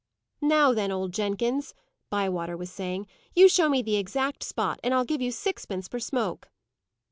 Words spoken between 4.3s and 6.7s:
spot, and I'll give you sixpence for smoke."